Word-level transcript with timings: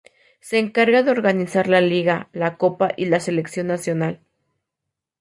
Se 0.39 0.57
encarga 0.57 1.03
de 1.03 1.11
organizar 1.11 1.67
la 1.67 1.79
Liga, 1.79 2.27
la 2.33 2.57
Copa 2.57 2.89
y 2.97 3.05
la 3.05 3.19
selección 3.19 3.67
nacional. 3.67 4.19